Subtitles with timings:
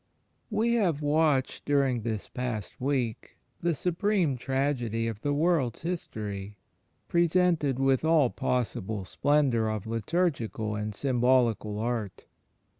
[0.49, 6.57] We have watched during this past week the supreme tragedy of the world's history,
[7.07, 12.25] presented with all possible splendour of liturgical and symbolical art.